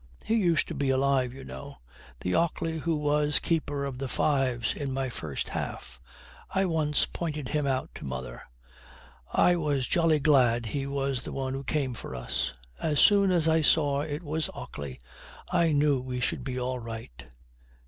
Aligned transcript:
He 0.25 0.33
used 0.33 0.67
to 0.69 0.73
be 0.73 0.89
alive, 0.89 1.31
you 1.31 1.43
know 1.43 1.77
the 2.21 2.33
Ockley 2.33 2.79
who 2.79 2.95
was 2.95 3.37
keeper 3.37 3.85
of 3.85 3.99
the 3.99 4.07
fives 4.07 4.73
in 4.73 4.91
my 4.93 5.09
first 5.09 5.49
half. 5.49 6.01
I 6.49 6.65
once 6.65 7.05
pointed 7.05 7.49
him 7.49 7.67
out 7.67 7.91
to 7.93 8.05
mother. 8.05 8.41
I 9.31 9.55
was 9.57 9.85
jolly 9.85 10.17
glad 10.17 10.65
he 10.65 10.87
was 10.87 11.21
the 11.21 11.31
one 11.33 11.53
who 11.53 11.63
came 11.63 11.93
for 11.93 12.15
us. 12.15 12.51
As 12.81 12.99
soon 12.99 13.29
as 13.29 13.47
I 13.47 13.61
saw 13.61 13.99
it 14.01 14.23
was 14.23 14.49
Ockley 14.55 14.99
I 15.51 15.71
knew 15.71 16.01
we 16.01 16.19
should 16.19 16.43
be 16.43 16.59
all 16.59 16.79
right.' 16.79 17.23